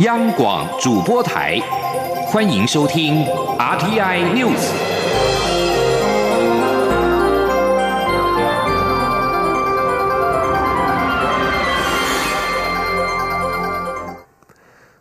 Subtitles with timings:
[0.00, 1.56] 央广主播台，
[2.26, 3.24] 欢迎收听
[3.56, 4.72] RTI News。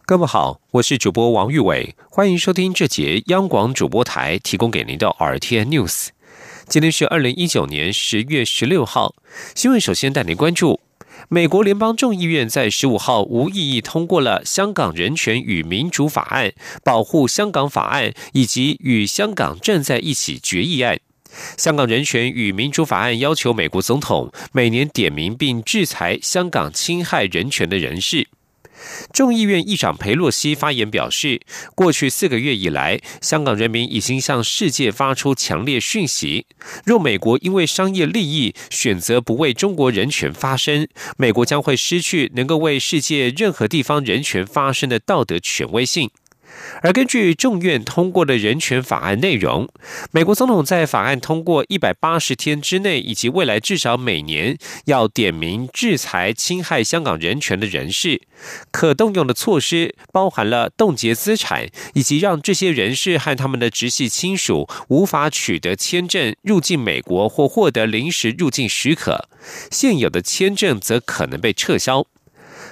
[0.05, 6.09] 各位好，我是主播王玉伟，欢迎收听这节央广主播台提供给您的 RTI News。
[6.67, 9.15] 今天是二零一九年十月十六号，
[9.55, 10.82] 新闻首先带您关注。
[11.29, 16.47] 美国联邦众议院在十五号无异议通过了《香港人权与民主法案》、
[16.83, 20.95] 《保护香港法案》以及《与香港站在一起》决议案。
[21.57, 28.27] 《香港人权与民主法案》要求美国总统每年点名并制裁香港侵害人权的人士。
[29.11, 31.41] 众议院议长佩洛西发言表示，
[31.75, 36.45] 过去四个月以来，香港人民已经向世界发出强烈讯息：
[36.85, 46.09] 若美国因为商业利益选择不为中国人权发声，美国将会失去能够为世界任何地方人权发声的道德权威性。
[46.81, 49.69] 而根据众院通过的人权法案内容，
[50.11, 58.21] 美国总统在法案通过一百八十天之内，以及未来至少每年，要点名制裁侵害香港人权的人士。
[58.71, 69.29] 可动用的措施包含了冻结资产，以及让这些人士和他们的直系亲属无法取得签证入境美国或获得临时入境许可。
[69.71, 72.05] 现有的签证则可能被撤销。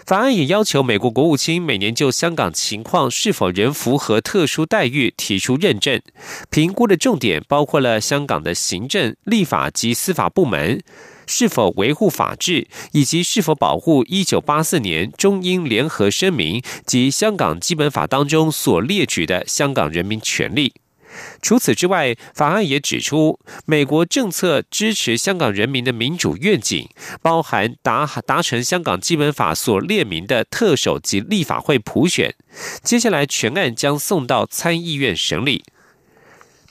[0.06, 6.02] 法案也要求美国国务卿每年就香港情况是否仍符合特殊待遇提出认证，
[6.50, 10.82] 评估的重点包括了香港的行政、立法及司法部门
[11.28, 20.74] 是否维护法治，以及是否保护一九八四年中英联合声明及香港基本法当中所列举的香港人民权利。
[21.42, 26.88] 除此之外，法案也指出，美国政策支持香港人民的民主愿景，
[27.22, 32.34] 包含达达成香港基本法所列明的特首及立法会普选。
[32.84, 35.64] 接下来，全案将送到参议院审理。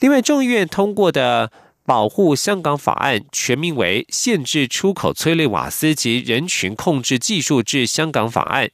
[0.00, 1.52] 另外，众议院通过的
[1.84, 8.66] 保护香港法案，全名为《限制出口催泪瓦斯及人群控制技术至香港法案》。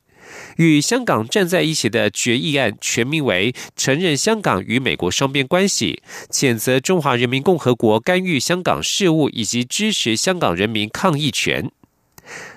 [0.57, 11.71] 与香港站在一起的决议案，全名为《承认香港与美国双边关系》，谴责中华人民共和国干预香港事务以及支持香港人民抗议权。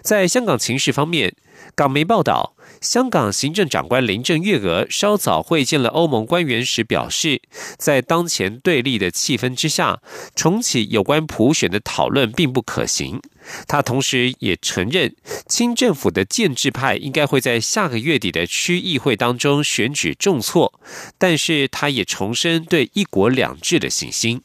[0.01, 1.35] 在香港情势方面，
[1.75, 2.55] 港媒报道。
[2.81, 7.41] 香港行政长官林郑月娥稍早会见了欧盟官员时表示，
[7.77, 10.01] 在当前对立的气氛之下，
[10.33, 13.21] 重启有关普选的讨论并不可行。
[13.67, 15.13] 他同时也承认，
[15.47, 20.79] 清政府的建制派应该会在下个月底的区议会当中选举重挫，
[21.17, 24.41] 但是他也重申对一国两制的信心。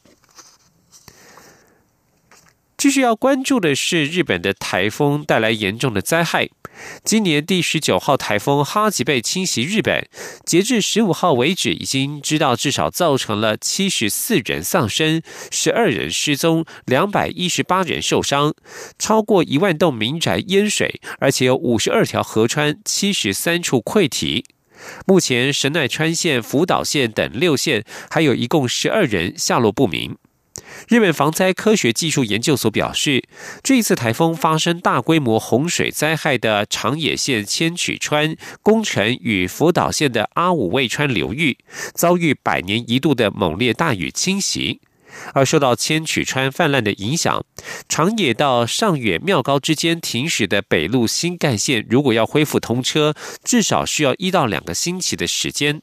[2.77, 6.49] 继续要关注的是日本的台风带来严重的灾害。
[7.05, 10.07] 今年第十九号台风哈吉贝侵袭日本，
[10.45, 18.53] 截至十五号为止，已经知道至少造成了七十四人丧生、十二人失踪、两百一十八人受伤，
[18.99, 24.43] 超过一万栋民宅淹水，而且有五十二条河川、七十三处溃堤。
[25.05, 30.17] 目前神奈川县、福岛县等六县，还有一共十二人下落不明。
[30.87, 33.23] 日本防灾科学技术研究所表示，
[33.63, 41.57] 这一次台风发生大规模洪水灾害的长野县千曲川、宫城与福岛县的阿武卫川流域，
[41.93, 44.81] 遭遇百年一度的猛烈大雨侵袭。
[45.33, 47.43] 而受到千曲川泛滥的影响，
[47.87, 55.81] 长野到上野妙高之间停驶的北陆新干线，如果要恢复通车，至少需要一到两个星期的时间。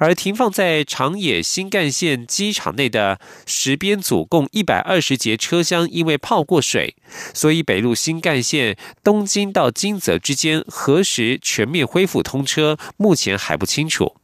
[0.00, 6.96] 而停放在长野新干线机场内的十编组共一百二十节车厢，因为泡过水，
[7.32, 14.19] 所以北陆新干线东京到金泽之间何时全面恢复通车，目前还不清楚。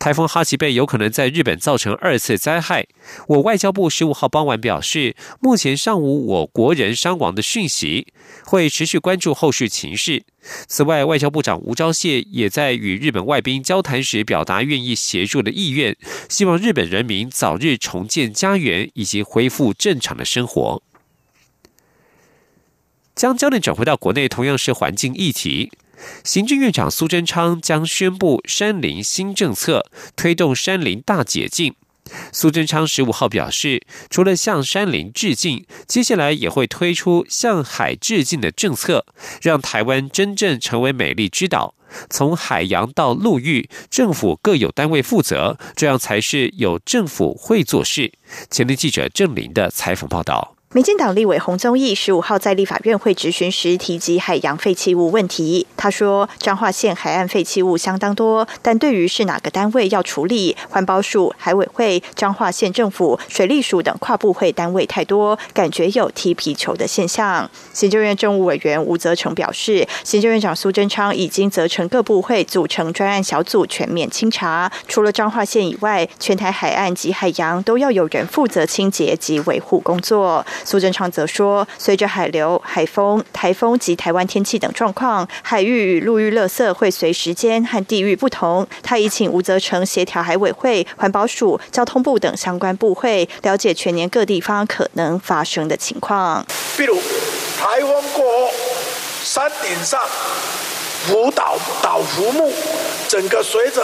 [0.00, 2.86] 台风哈奇贝有可能在日本造成二次灾害。
[3.28, 8.06] 我外交部十五号傍晚表示，目前尚无我国人伤亡的讯息，
[8.46, 10.24] 会持续关注后续情势。
[10.66, 15.94] 此外，外交部长吴钊燮也在与日本外宾交谈时表达愿意协助的意愿，
[16.30, 20.82] 希望日本人民早日重建家园以及恢复正常的生活。
[23.14, 25.70] 将焦点转回到国内，同样是环境议题。
[26.24, 31.74] 行政院长苏贞昌将宣布山林新政策，推动山林大解禁。
[32.32, 39.06] 苏贞昌十五号表示，除了向山林致敬，接下来也会推出向海致敬的政策，
[39.40, 41.74] 让台湾真正成为美丽之岛。
[42.08, 48.12] 从海洋到陆域，政府各有单位负责，这样才是有政府会做事。
[48.50, 50.56] 前天记者郑林的采访报道。
[50.72, 55.66] 民进党立委洪宗义十五号在立法院会质询时提及海洋废弃物问题。
[55.76, 67.50] 他说，彰化县海岸废弃物相当多，但对于是哪个单位要处理，环保署、海委会、彰化县政府、水利署等跨部会单位太多，感觉有踢皮球的现象。
[67.72, 80.46] 行政院政务委员吴泽成表示，行政院长苏贞昌已经责成各部会组成专案小组全面清查，除了彰化县以外，全台海岸及海洋都要有人负责清洁及维护工作。
[80.64, 88.66] 苏贞昌则说，随着海流、海风、台风及台湾天气等状况，海域与陆域垃圾会随时间和地域不同。
[88.82, 96.44] 他已请吴泽成协调海委会、环保署、交通部等相关部会，了解全年各地方可能发生的情况。
[96.76, 96.96] 比如
[97.58, 98.52] 台风过后，
[99.22, 100.00] 山顶上
[101.06, 102.52] 浮岛岛浮木，
[103.08, 103.82] 整个随着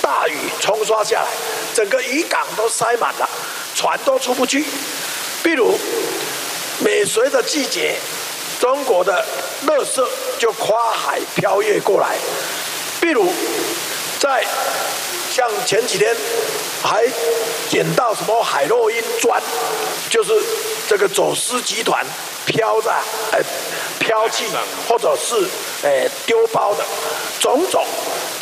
[0.00, 1.28] 大雨冲刷下来，
[1.74, 3.28] 整个渔港都塞满了，
[3.74, 4.64] 船都出不去。
[5.42, 5.76] 比如，
[7.02, 7.96] 每随着季节，
[8.60, 9.26] 中国的
[9.66, 10.08] 乐色
[10.38, 12.16] 就跨海飘越过来。
[13.00, 13.28] 比如，
[14.20, 14.46] 在
[15.28, 16.14] 像前几天
[16.80, 17.04] 还
[17.68, 19.42] 捡到什么海洛因砖，
[20.08, 20.32] 就是
[20.88, 22.06] 这个走私集团
[22.46, 22.92] 飘在
[23.32, 23.40] 呃
[23.98, 24.44] 飘弃
[24.88, 25.34] 或者是
[25.82, 26.84] 呃丢包的
[27.40, 27.84] 种种，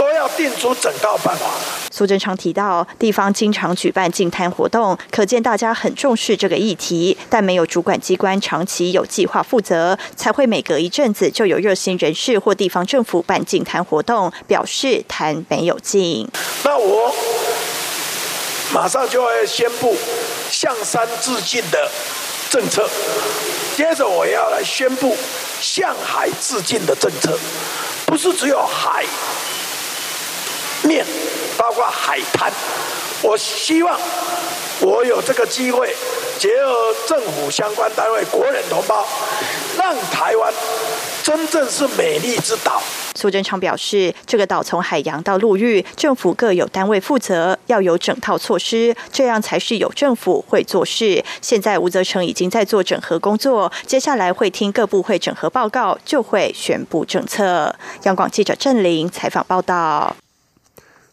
[0.00, 1.44] 都要定出整套办法。
[1.90, 16.26] 苏贞昌提到，地方经常举办净滩活动，可见大家很重视这个议题，但没有主管机关长期有计划负责，才会每隔一阵子就有热心人士或地方政府办净滩活动，表示谈没有净。
[16.64, 17.14] 那我
[18.72, 19.94] 马上就会宣布
[20.50, 21.90] 向山致敬的
[22.48, 22.88] 政策，
[23.76, 25.14] 接着我要来宣布
[25.60, 27.38] 向海致敬的政策，
[28.06, 29.04] 不是只有海
[30.82, 31.04] 面。
[31.58, 32.50] 包括海滩，
[33.22, 34.00] 我希望
[34.80, 35.94] 我有这个机会，
[36.38, 39.06] 结合政府相关单位、国人同胞，
[39.76, 40.50] 让台湾
[41.22, 42.80] 真正是美丽之岛。
[43.14, 51.22] 苏贞昌表示，这个岛从海洋到陆域，政府各有单位负责，要有整套措施，这样才是有政府会做事。
[51.42, 57.76] 现在吴泽成已经在做整合工作，接下来会听各部会整合报告，就会宣布政策。
[58.04, 60.16] 央广记者郑玲采访报道。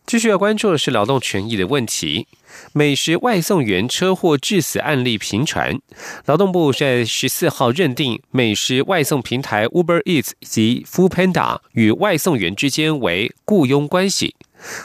[0.08, 2.28] 继续要关注的是劳动权益的问题。
[2.72, 5.78] 美食外送员车祸致死案例频传，
[6.26, 14.34] 劳动部在十四号认定美食外送平台 Uber Eats 及 Foodpanda 与外送员之间为雇佣关系。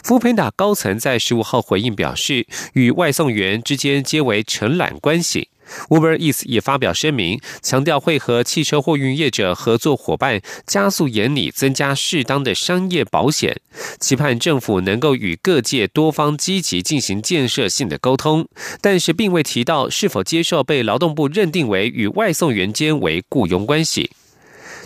[0.03, 5.49] Foodpanda 高层在十五号回应表示，与外送员之间皆为承揽关系。
[5.89, 13.61] Uber Eats 也发表声明，强调会和汽车货运业者合作伙伴，加速研拟增加适当的商业保险，
[14.01, 18.47] 期盼政府能够与各界多方积极进行建设性的沟通，
[18.81, 24.11] 但是并未提到是否接受被劳动部认定为与外送员间为雇佣关系。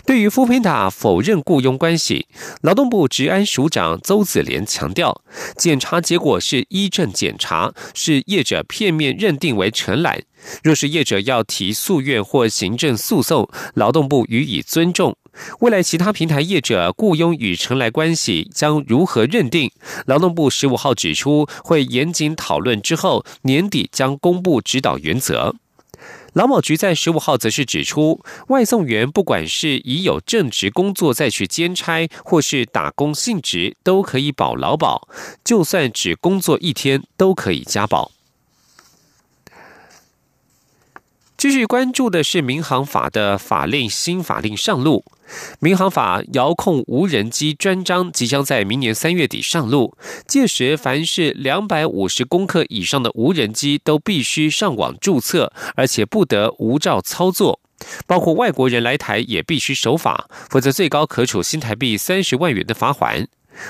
[0.05, 2.27] 对于富平塔否认雇佣关系，
[2.61, 5.21] 劳动部治安署长邹子廉强调，
[5.57, 10.21] 检查结果是依证检查，是业者片面认定为承揽。
[10.63, 15.17] 若是业者要提诉愿或行政诉讼，劳动部予以尊重。
[15.59, 19.71] 未来其他平台业者雇佣与承揽关系将如何认定？
[20.05, 25.55] 劳动部十五号指出，会严谨讨论之后，年底将公布指导原则。
[26.37, 35.07] 劳保局在十五号则是指出，外送员不管是已有正职工作再去兼差，或是打工性质，都可以保劳保，
[35.43, 38.11] 就算只工作一天都可以加保。
[41.37, 45.05] 继续关注的是民航法的法令新法令上路，
[45.59, 49.95] 民航法遥控无人机专章即将在明年三月底上路，
[50.27, 57.59] 届时凡是两百五十公克以上的无人机都必须上网注册，而且不得无照操作，
[58.07, 63.27] 包括外国人来台也必须守法，否则最高可处新台币三十万元的罚款。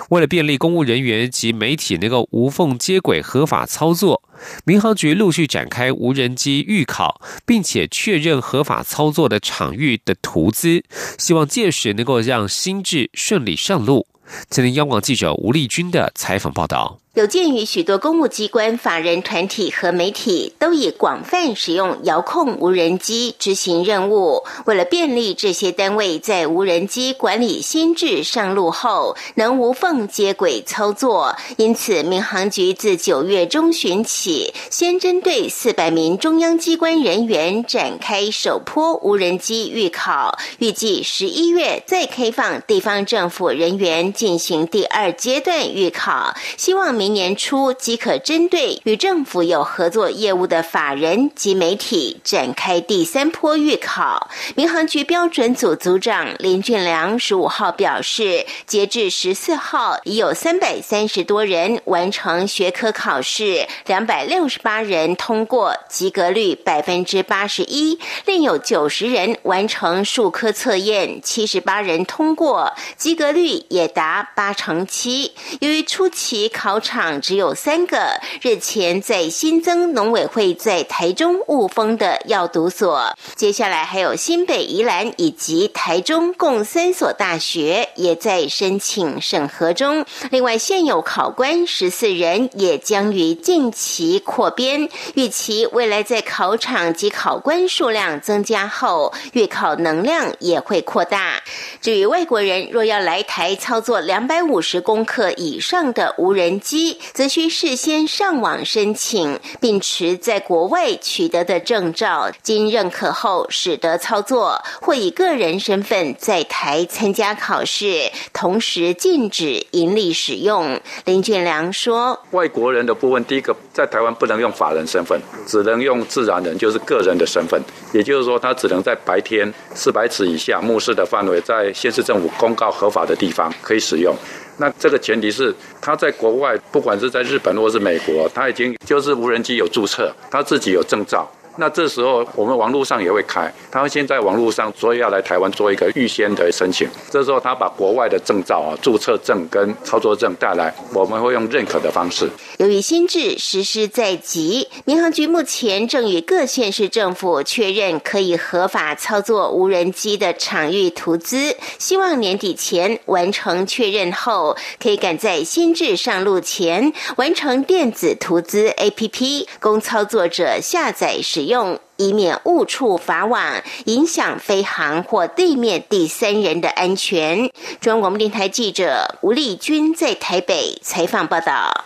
[0.09, 4.23] 为了便利公务人员及媒体能够无缝接轨合法操作，
[4.65, 10.83] 民航局陆续展开无人机预考，并且确认合法操作的场域的图资，
[11.17, 14.07] 希望届时能够让新制顺利上路。
[14.49, 16.99] 今天央广记者吴丽君的采访报道。
[17.17, 47.06] 有鉴于许多公务机关、法人团体和媒体都已广泛使用遥控无人机执行任务，为了便利这些单位在无人机管理新制上路后能无缝接轨操作，因此民航局自九月中旬起，先针对四百名中央机关人员展开首波无人机预考，预计十一月再开放地方政府人员进行第二阶段预考，希望民。
[47.07, 54.29] 明年初即可针对与政府有合作业务的法人及媒体展开第三波预考。
[54.55, 75.31] 民航局标准组组长林俊良十五号表示，截至十四号，已有三百三十多人完成学科考试，两百六十八人通过，及格率百分之八十一；另有九十人完成数科测验，七十八人通过，及格率也达八成七。
[75.61, 90.05] 由于初期考场只有三个，日前在新增农委会在台中雾峰的药毒所，接下来还有新北宜兰以及台中共三所大学也在申请审核中。
[90.31, 101.43] 另外，现有考官十四人也将于近期扩编，预期未来在考场及考官数量增加后，预考能量也会扩大。
[101.81, 106.76] 至于外国人若要来台操作两百五十公克以上的无人机，
[107.13, 120.79] 则需事先上网申请，并持在国外取得的证照，经认可后使得操作，或以个人身份在台参加考试，同时禁止盈利使用。
[121.05, 127.61] 林俊良说：“外国人的部分，第一个在台湾不能用法人身份，只能用自然人，就是个人的身份。
[127.93, 134.15] 也就是说，他只能在白天四百尺以下目视的范围，在县市政府公告合法的地方可以使用。”
[134.57, 141.29] 那这个前提是他在国外，不管是在日本或是美国，他已经就是无人机有注册，他自己有证照。
[141.59, 146.87] 那这时候我们网络上也会开，他会先在网络上所以要来台湾做一个预先的申请。
[147.09, 152.29] 这时候他把国外的证照啊、注册证跟操作证带来，我们会用认可的方式。
[152.59, 171.46] 由于新制实施在即，民航局目前正与各县市政府确认可以合法操作无人机的场域图资，希望年底前完成确认后，可以赶在新制上路前完成电子图资 APP，供操作者下载使。
[171.46, 177.49] 用用以免误触法网，影响飞行或地面第三人的安全。
[177.79, 181.85] 中央广播电台记者吴丽君在台北采访报道。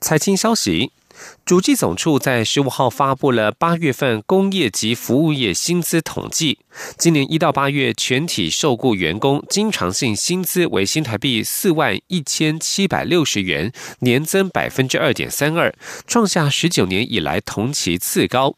[0.00, 0.92] 财经消息。
[1.44, 6.60] 主计总处在十五号发布了八月份工业及服务业薪资统计，
[6.96, 15.74] 今年一到八月全体受雇员工经常性薪资为新台币四万一千七百六十元，年增百分之二点三二，
[16.06, 18.54] 创下十九年以来同期次高。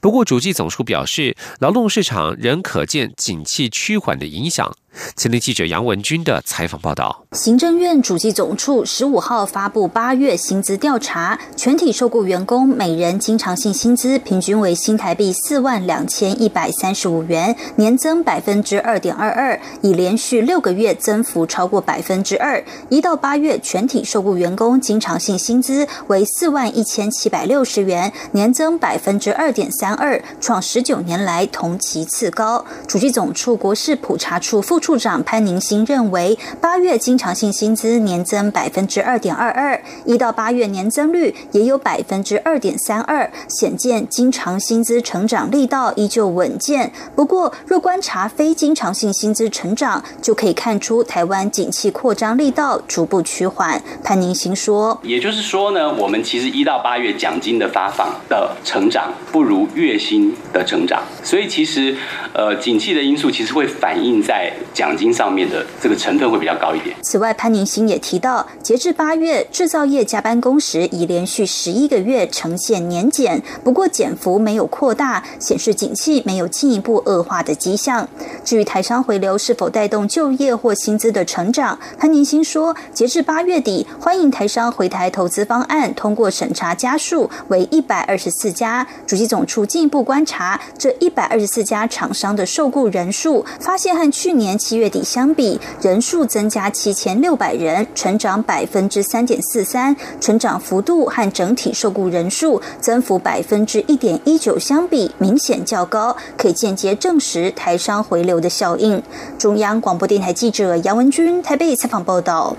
[0.00, 4.74] 不过，主计总处表示，劳动市场仍可见景气趋缓的影响。
[5.14, 22.64] 前天记者杨文军的采访报道：行政院主计总处十五号发布八月薪资调查，全体受雇员工每人经常性薪资平均为新台币四万两千一百三十五元，年增百分之二点二二，已连续六个月增幅超过百分之二。
[22.88, 32.64] 一到八月，全体受雇员工经常性薪资为四万一千七百六十元，年增百分之二点三二，创十九年来同期次高。
[32.86, 34.80] 主计总处国事普查处副。
[34.86, 46.92] 处长潘宁新认为，八月经常性薪资年增百分之二点二二，一到八月年增率也有百分之二点三二，显见经常薪资成长力道依旧稳健。
[47.16, 53.82] 不过，若观察非经常性薪资成长，就可以看出台湾景气扩张力道逐步趋缓。
[54.04, 61.96] 潘宁新说：“也就是说呢，我们其实一到八月奖金的发放的成长不如月薪的成长，所以其实
[62.34, 66.94] 呃，景气的因素其实会反映在。”奖金上面的这个成分会比较高一点。
[67.02, 78.06] 此外，潘宁新也提到，截至八月，制造业加班工时已连续十一个月呈现年减，不过减幅没有扩大，显示景气没有进一步恶化的迹象。
[78.44, 88.86] 至于台商回流是否带动就业或薪资的成长，潘宁新说，截至八月底，欢迎台商回台投资方案通过审查家数为一百二十四家。
[89.06, 94.56] 主席总处进一步观察这一百二十四家厂商的受雇人数，发现和去年。
[94.56, 109.02] 七月底相比，人数增加七千六百人，成长百分之三点四三，成长幅度和整体受雇人数增幅百分之一点一九相比，明显较高，可以间接证实台商回流的效应。
[109.38, 112.56] 中央广播电台记者杨文君台北采访报道。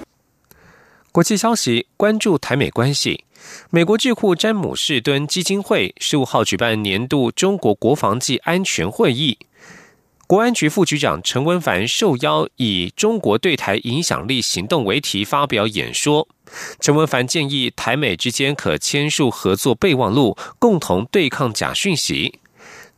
[1.11, 3.23] 国际消息，关注台美关系。
[3.69, 9.37] 美国智库詹姆士敦基金会十五号举办年度中国国防暨安全会议。
[10.25, 16.27] 国安局副局长陈文凡受邀以“中国对台影响力行动”为题发表演说。
[16.81, 22.39] 陈文凡建议台美之间可签署合作备忘录，共同对抗假讯息。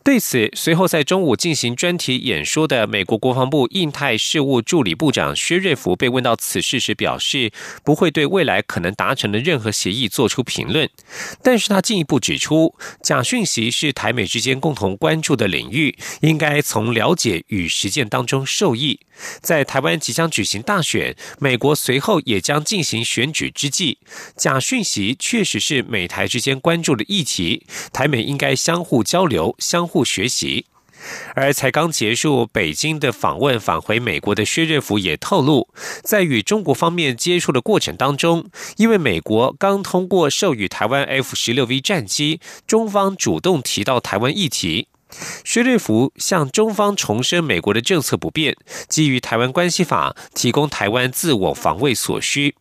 [0.09, 7.51] 对此，随后在中午进行专题演说的美国国防部印太事务助理部长薛瑞福被问到此事时，表示
[7.83, 10.89] 不会对未来可能达成的任何协议做出评论。
[11.43, 12.73] 但是他进一步指出，
[13.03, 19.01] 假讯息是台美之间共同关注的领域，应该从了解与实践当中受益。
[19.41, 23.99] 在台湾即将举行大选，美国随后也将进行选举之际，
[24.35, 30.65] 假讯息确实是美台之间关注的议题，台美应该相互交流、相互互学习。
[31.35, 35.67] 而才刚结束北京的访问，返回美国的薛瑞福也透露，
[36.03, 44.87] 在与中国方面接触的过程当中，因为美国刚通过授予台湾 F 十六 V 战机，中方主动提到台湾议题。
[45.43, 48.55] 薛瑞福向中方重申美国的政策不变，
[48.87, 52.55] 基于台湾关系法提供台湾自我防卫所需。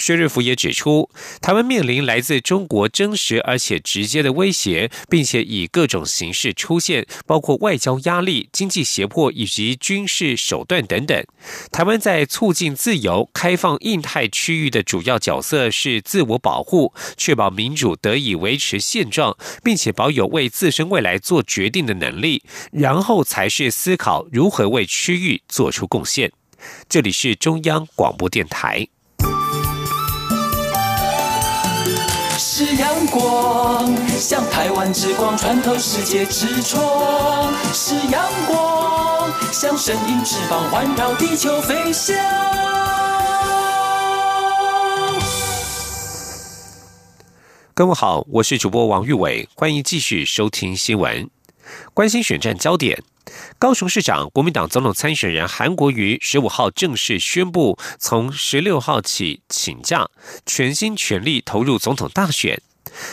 [0.00, 1.10] 薛瑞福也指出，
[1.42, 11.22] 台湾面临来自中国真实而且直接的威胁，并且以各种形式出现，包括外交压力、经济胁迫以及军事手段等等。
[11.70, 22.42] 台湾在促进自由开放印太区域的主要角色是自我保护，确保民主得以维持现状，并且保有为自身未来做决定的能力，
[22.72, 26.32] 然后才是思考如何为区域做出贡献。
[26.88, 28.88] 这里是中央广播电台。
[32.42, 42.16] 是阳光，像台湾之光穿透世界之窗；是阳光，像神鹰翅膀环绕地球飞翔。
[47.74, 51.28] 各位好，我是主播王玉伟，欢迎继续收听新闻，
[51.92, 53.02] 关心选战焦点。
[53.58, 60.08] 高雄市长、国民党总统参选人韩国瑜十五号正式宣布，从十六号起请假，
[60.46, 62.60] 全心全力投入总统大选。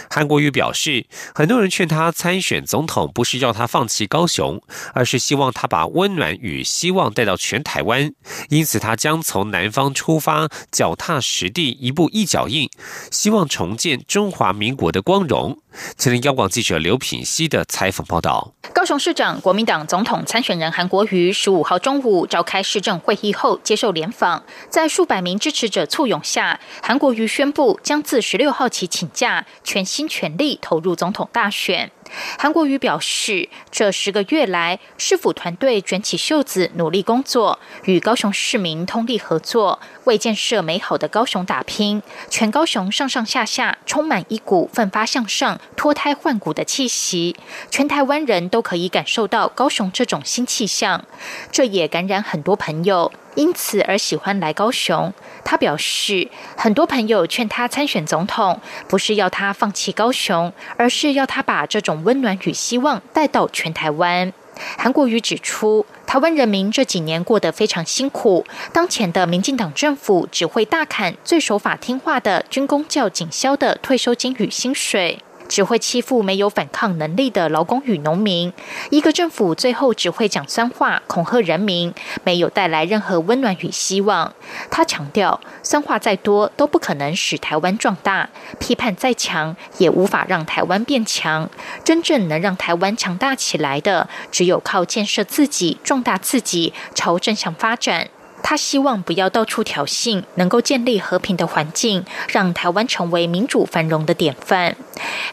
[0.09, 4.61] 韩国瑜表示，很多人劝他参选总统，不是要他放弃高雄，
[4.93, 8.11] 而是希望他把温暖与希望带到全台湾。
[8.49, 12.69] 因此，他将从南方出发，脚踏实地，一步一脚印，
[13.11, 15.59] 希望重建中华民国的光荣。
[15.95, 18.53] 前听央广记者刘品熙的采访报道。
[18.73, 29.45] 高雄市长、国民党总统参选人韩国瑜十五号中午召开市政会议后接受联访，在数百名支持者簇拥下，韩国瑜宣布将自十六号起请假，
[29.77, 31.91] 全心全力投入总统大选。
[32.37, 42.01] 韩国瑜表示，这十个月来，市府团队卷起袖子努力工作，与高雄市民通力合作，为建设美好的高雄打拼。
[42.29, 47.35] 全高雄上上下下充满一股奋发向上、脱胎换骨的气息，
[47.69, 51.05] 全台湾人都可以感受到高雄这种新气象，
[51.51, 53.11] 这也感染很多朋友。
[53.35, 55.13] 因此而喜欢来高雄。
[55.43, 64.33] 他表示，很多朋友劝他参选总统，不是要他放弃高雄，而是要他把这种温暖与希望带到全台湾。
[64.77, 75.19] 韩国瑜指出，台湾人民这几年过得非常辛苦，当前的民进党政府只会大砍最守法听话的军工教警消的退休金与薪水。
[75.47, 78.51] 只会欺负没有反抗能力的劳工与农民，
[78.89, 84.33] 一个政府最后只会讲酸话恐吓人民，没有带来任何温暖与希望。
[84.69, 88.29] 他强调，酸话再多都不可能使台湾壮大，
[88.59, 91.49] 批判再强也无法让台湾变强。
[91.83, 98.09] 真正能让台湾强大起来的，只有靠建设自己、壮大自己，朝正向发展。
[98.43, 104.75] 他希望不要到处挑衅，能够建立和平的环境，让台湾成为民主繁荣的典范。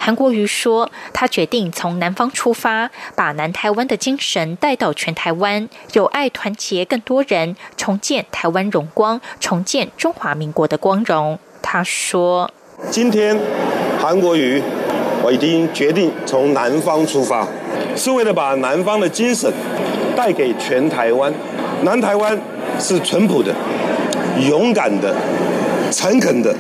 [0.01, 11.39] 韩国瑜说，他决定从南方出发，把南台湾的精神带到全台湾，有爱团结更多人，重建台湾荣光，重建中华民国的光荣。
[11.63, 12.51] 他说
[12.91, 13.39] ：“今天
[14.01, 14.61] 韩国瑜，
[15.23, 17.47] 我已经决定从南方出发，
[17.95, 19.53] 是为了把南方的精神
[20.17, 21.33] 带给全台湾，
[21.83, 22.37] 南台湾。”
[22.79, 23.55] 是淳朴的、
[24.49, 25.15] 勇敢的、
[25.91, 26.55] 诚恳的、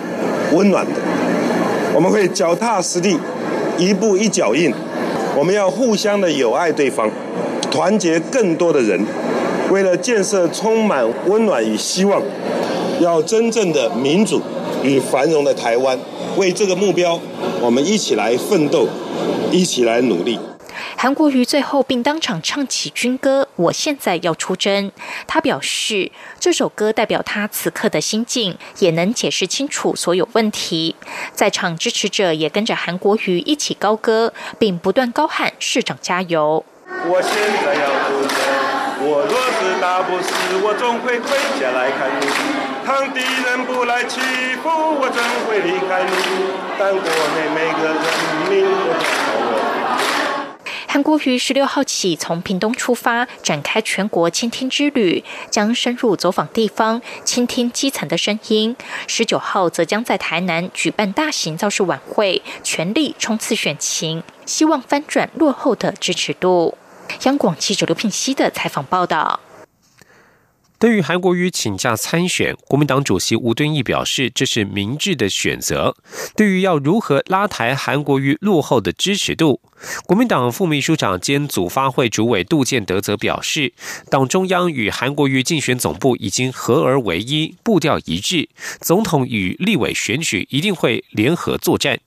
[0.53, 1.00] 温暖的。
[1.94, 3.18] 我们会脚踏实地，
[3.79, 4.72] 一步一脚印。
[5.37, 7.11] 我们要互相的友爱对方，
[7.70, 9.05] 团结更多的人，
[9.70, 12.22] 为了建设充满温暖与希望，
[13.00, 14.40] 要真正的民主
[14.83, 15.98] 与繁荣的台湾。
[16.37, 17.20] 为这个目标，
[17.61, 18.88] 我们一起来奋斗，
[19.53, 20.38] 一起来努力。
[21.05, 24.88] 韩国瑜最后并当场唱起军歌《我现在要出征》，
[25.27, 30.97] 他表示这首歌代表他此刻的心境，也能解释清楚所有问题。
[31.35, 36.64] 在场支持者也跟着韩国瑜一起高歌，并不断高喊“市长加油”。
[37.05, 40.33] 我现在要出征，我若是打不死，
[40.64, 42.27] 我总会回家来看你。
[42.87, 44.21] 当敌人不来欺
[44.62, 46.17] 负我，怎会离开你？
[46.79, 47.95] 但国内每个人
[48.49, 49.34] 民都。
[50.94, 58.76] 韩国于十六号起从屏东出发，展开全国倾听之旅，将深入走访地方，倾听基层的声音。
[59.09, 66.78] 十九号则将在台南举办大型造势晚会，全力冲刺选情，希望翻转落后的支持度。
[67.24, 69.40] 央广记者刘聘熙的采访报道。
[70.85, 75.97] 对于韩国瑜请假参选，国民党主席吴敦义表示，这是明智的选择。
[76.37, 79.62] 对于要如何拉抬韩国瑜落后的支持度，
[80.05, 83.73] 国民党副秘书长兼组发会主委杜建德则表示，
[84.11, 88.51] 党中央与韩国瑜竞选总部已经合而为一，步调一致，
[88.83, 91.99] 总统与立委选举一定会联合作战。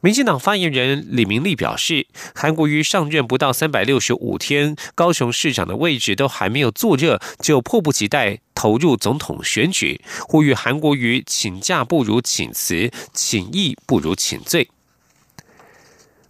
[0.00, 14.70] 民进党发言人李明利表示，韩国瑜上任不到三百六十五天，高雄市长的位置都还没有坐热，就迫不及待投入总统选举，呼吁韩国瑜请假不如请辞，请义不如请罪。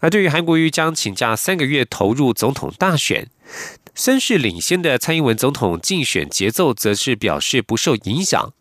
[0.01, 3.29] 而对于韩国瑜将请假三个月投入总统大选，
[3.95, 8.55] 声势领先的蔡英文总统竞选节奏则是表示不受影响。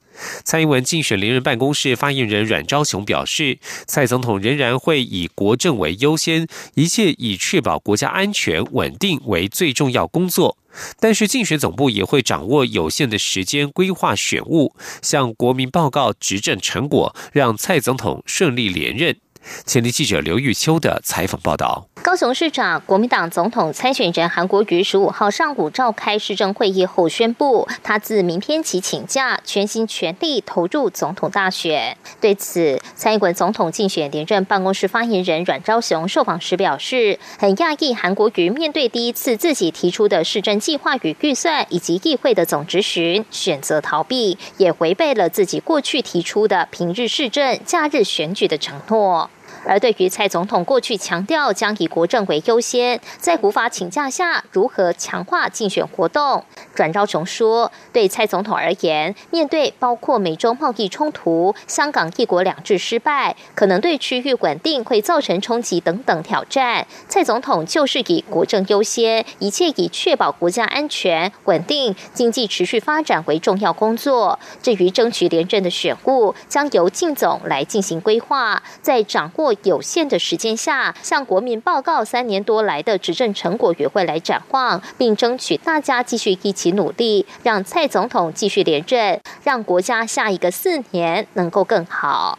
[0.43, 10.57] 蔡英文竞选连任办公室发言人阮昭雄表示，蔡总统仍然会以国政为优先，一切以确保国家安全稳定为最重要工作。
[10.99, 19.17] 但是竞选总部也会掌握有限的时间规划选务，向国民报告执政成果，让蔡总统顺利连任。
[19.65, 21.87] 前立记者刘玉秋的采访报道。
[22.03, 31.97] 高雄市长、国民党总统参选人韩国瑜十五号上午召开市政会议后宣布，他自明天起请假，全心全力投入总统大选。
[32.21, 49.29] 对此，蔡英文总统竞选连任办公室发言人阮昭雄受访时表示，很讶异韩国瑜面对第一次自己提出的市政计划与预算以及议会的总执询，选择逃避，也违背了自己过去提出的平日市政、假日选举的承诺。
[49.67, 56.45] 而对于蔡总统过去强调将以国政为优先，在无法请假下如何强化竞选活动？
[56.73, 74.39] 阮昭雄说，对蔡总统而言，面对包括美中贸易冲突、香港一国两制失败，可能对区域稳定会造成冲击等等挑战，蔡总统就是以国政优先，一切以确保国家安全稳定、经济持续发展为重要工作。
[74.61, 79.56] 至于争取连任的选务，将由靳总来进行规划，在掌握。
[79.63, 92.37] 有限的时间下，向国民报告三年多来的执政成果与会来展望，并争取大家继续一起努力，让蔡总统继续连任，让国家下一个四年能够更好。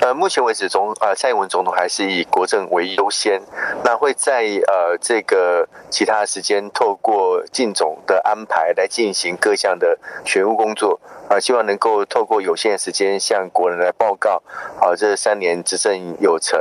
[0.00, 3.40] 呃，目前为止，总呃蔡英文总统还是以国政为优先，
[3.84, 14.42] 那会在呃这个其他时间透过靳总的安排来进行各项的选务工作，啊，希望能够透过有限的时间向国人来报告，
[14.80, 16.51] 啊，这三年执政有成。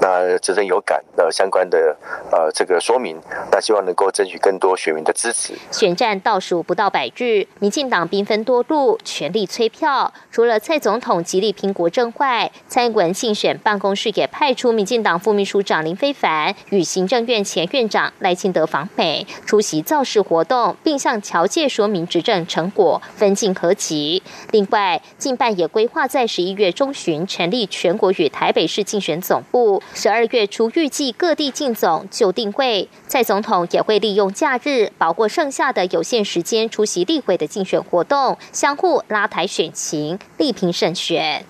[0.00, 1.96] 那执政有感的相关的
[2.30, 5.54] 呃这个说明，那希望能够争取更多选民的支持。
[5.70, 10.12] 选战倒数不到百日，民进党兵分多路，全力催票。
[10.30, 24.22] 除了蔡总统极力拼国政外，蔡英文竞选办公室也派出民进党副秘书长林非凡与行政院前院长赖清德访美，出席造势活动，并向侨界说明执政成果，分进合集。
[24.50, 29.31] 另外，近办也规划在十一月中旬成立全国与台北市竞选总。
[29.32, 41.46] 总部十二月初预计各地进总就定位，蔡总统也会利用假日，包括剩下的有限时间出席例会的竞选活动，相互拉抬选情，力拼胜选。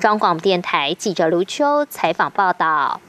[0.00, 3.02] 中广电台记者卢秋采访报道。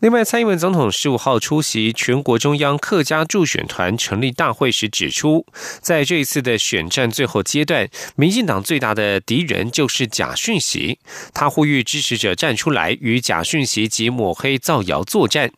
[0.00, 5.46] 另外，蔡英文总统十五号出席全国中央客家助选团成立大会时指出，
[5.80, 10.98] 在这一次的选战最后阶段，民进党最大的敌人就是假讯息。
[11.32, 15.50] 他呼吁支持者站出来与假讯息及抹黑造谣作战。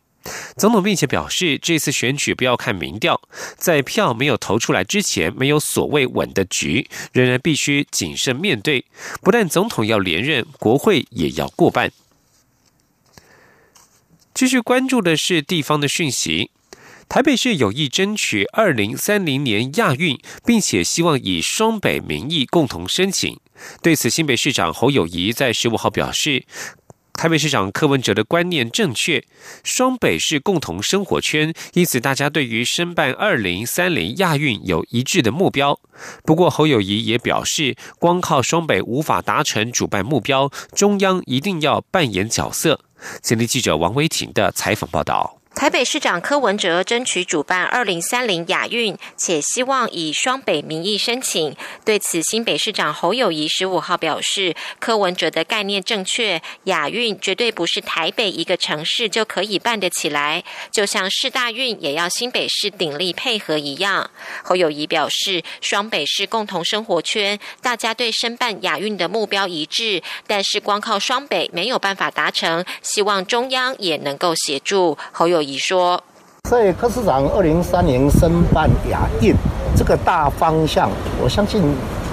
[0.55, 3.19] 总统并且表示，这次选举不要看民调，
[3.57, 8.85] 在票没有投出来之前，没有所谓稳的局，仍然必须谨慎面对。
[9.21, 11.91] 不但总统要连任，国会也要过半。
[14.37, 16.51] 继续关注的是地方的讯息。
[17.09, 23.39] 台北市有意争取二零三零年亚运，并且希望以双北名义共同申请。
[23.81, 26.45] 对此，新北市长侯友谊在十五号表示，
[27.13, 29.25] 台北市长柯文哲的观念正确，
[29.63, 35.79] 双北是共同生活圈，因此大家对于申办二零三零亚运有一致的目标。
[36.23, 42.81] 不过，侯友谊也表示，光靠双北无法达成主办目标，中央一定要扮演角色。
[43.21, 45.36] 前立记者王维婷的采访报道。
[45.57, 51.55] 台北市长柯文哲争取主办二零三零亚运，且希望以双北名义申请。
[51.83, 64.11] 对此，新北市长侯友谊十五号表示，柯文哲的概念正确，亚运绝对不是台北一个城市就可以办得起来，就像市大运也要新北市鼎力配合一样。
[64.43, 74.95] 侯友谊表示，双北市共同生活圈，大家对申办亚运的目标一致，但是光靠双北没有办法达成，希望中央也能够协助。
[75.11, 75.46] 侯友。
[75.47, 75.97] 你说，
[76.49, 79.33] 所以柯市长二零三零申办亚运
[79.77, 80.89] 这个大方向，
[81.23, 81.61] 我相信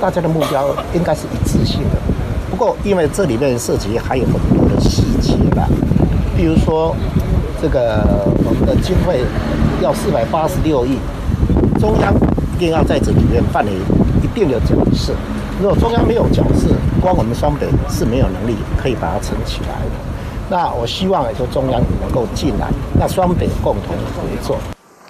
[0.01, 1.99] 大家的目标应该是一致性的。
[2.49, 5.67] 不过，因为这里面涉及还有很多的细节吧，
[6.37, 6.95] 比如说
[7.61, 8.07] 这个
[8.45, 9.25] 我们的经费
[9.83, 10.97] 要四百八十六亿，
[11.81, 13.75] 中央一定要在这里面扮演
[14.23, 15.13] 一定的角色。
[15.61, 16.69] 如果中央没有角色，
[17.03, 20.14] 光我们双北是没有能力可以把它撑起来的。
[20.55, 24.57] 那我希望也就中央能够进来，那双北共同合作。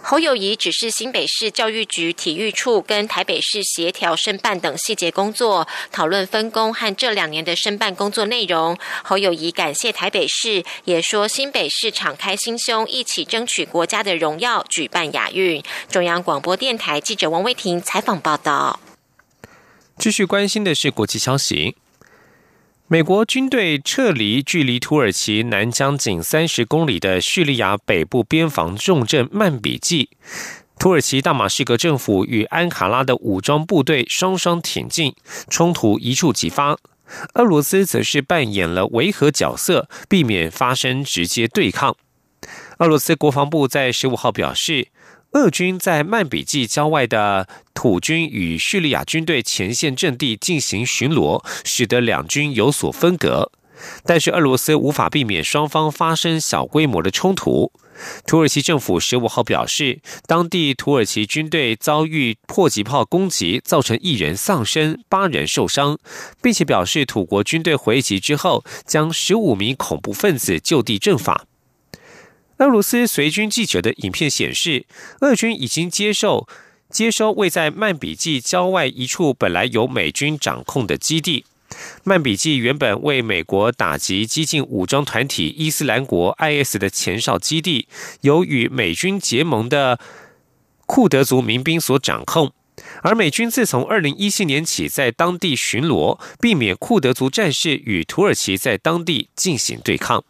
[0.01, 8.79] 侯友谊指示新北市教育局体育处跟台北市协调申办等细节工作，讨论分工和这两年的申办工作内容。
[9.03, 15.63] 侯友谊感谢台北市，也说新北市敞开心胸，一起争取国家的荣耀，举办亚运。
[15.91, 18.81] 中央广播电台记者王威婷采访报道。
[19.99, 21.77] 继续关心的是国际消息。
[22.87, 30.11] 美国军队撤离距离土耳其南疆仅三十公里的叙利亚北部边防重镇曼比季，
[30.79, 35.15] 土耳其大马士革政府与安卡拉的武装部队双双挺进，
[35.49, 36.77] 冲突一触即发。
[37.33, 41.97] 俄罗斯则是扮演了维和角色，避免发生直接对抗。
[42.81, 44.89] 俄罗斯国防部在十五号表示。
[45.35, 53.51] 俄军在曼比季郊外的土军与叙利亚军队前线阵地进行巡逻，使得两军有所分隔。
[54.05, 57.73] 但是俄罗斯无法避免双方发生小规模的冲突。
[58.25, 65.99] 土耳其政府十五号表示，当地土耳其军队遭遇迫击炮攻击，造成一人丧生、八人受伤，
[66.41, 71.47] 并且表示土国军队回击之后，将十五名恐怖分子就地正法。
[72.59, 74.87] 俄罗斯随军记者的影片显示，
[75.21, 76.47] 俄军已经接受
[76.89, 81.45] 接收位在曼比季郊外一处本来由美军掌控的基地。
[82.05, 87.89] 曼比季原本为美国打击激进武装团体伊斯兰国 （IS） 的前哨基地，
[88.21, 89.99] 由与美军结盟的
[90.87, 92.53] 库德族民兵所掌控。
[93.03, 100.25] 而美军自从二零一七年起在当地巡逻，避免库德族战士与土耳其在当地进行对抗。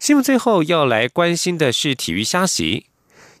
[0.00, 2.86] 新闻最后要来关心的是体育消息：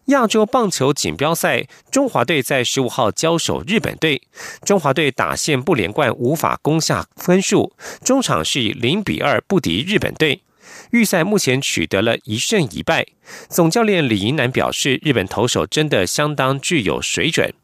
[0.08, 4.20] 亚洲棒球锦标赛，中华队在十五号交手日本队，
[4.62, 7.72] 中华队打线不连贯，无法攻下分数，
[8.04, 10.42] 中场是以零比二不敌日本队。
[10.90, 13.06] 预赛目前取得了一胜一败。
[13.48, 17.54] 总教练李银南表示，日本投手真的相当具有水准。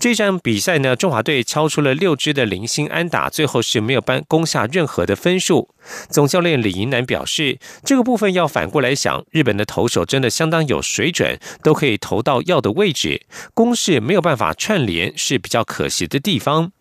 [0.00, 5.68] 这场比赛呢，中华队敲出了六支的零星安打，最后是没有扳攻下任何的分数。
[6.08, 16.72] 总教练李银南表示，这个部分要反过来想，日本的投手真的相当有水准，都可以投到要的位置，攻势没有办法串联是比较可惜的地方。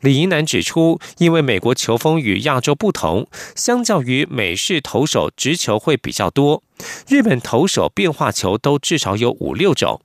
[0.00, 6.62] 李银南指出，因为美国球风与亚洲不同，相较于美式投手直球会比较多，
[7.08, 10.00] 日本投手变化球都至少有五六种。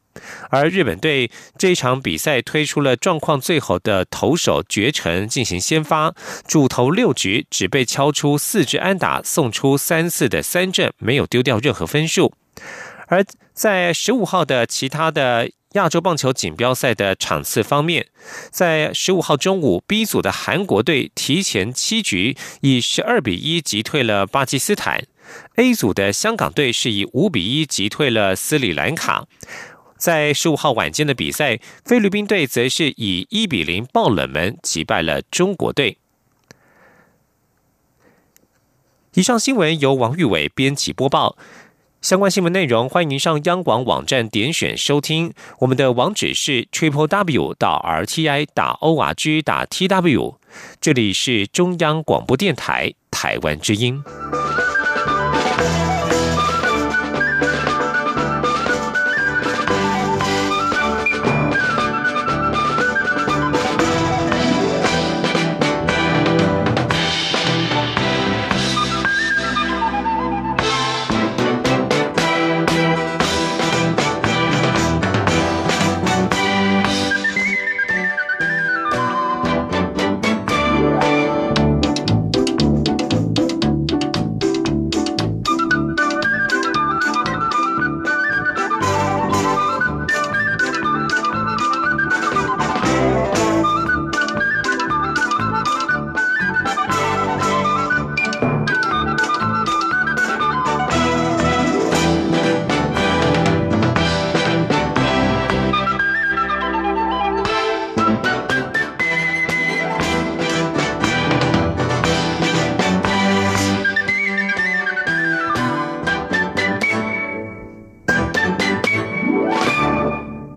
[0.49, 6.13] 而日本队这场比赛推出了状况最好的投手绝尘进行先发，
[6.47, 12.33] 主投六局只被敲出四支安打，送出三次的三振，没有丢掉任何分数。
[13.07, 13.23] 而
[13.53, 18.07] 在十五号的其他的亚洲棒球锦标赛的场次方面，
[18.49, 25.05] 在十五号中午，B 组的韩国队提前七局以十二比一击退了巴基斯坦
[25.55, 29.27] ；A 组的香港队是以五比一击退了斯里兰卡。
[29.97, 35.97] 在十五号晚间的比赛，菲律宾队则是以一比零爆冷门击败了中国队。
[39.13, 41.37] 以上新闻由王玉伟编辑播报。
[42.01, 45.33] 相关新闻内容，欢迎上央广网站点选收听。
[45.61, 50.37] 我们的网址是 triple w 到 r t i 打 o r g 打 t w。
[50.79, 54.03] 这里是中央广播电台台湾之音。